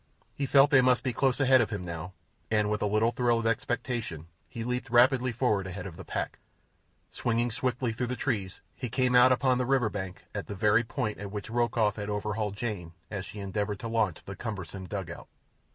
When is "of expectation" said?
3.37-4.25